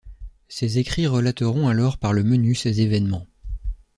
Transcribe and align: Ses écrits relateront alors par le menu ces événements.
Ses 0.47 0.79
écrits 0.79 1.05
relateront 1.05 1.67
alors 1.67 1.99
par 1.99 2.11
le 2.11 2.23
menu 2.23 2.55
ces 2.55 2.81
événements. 2.81 3.27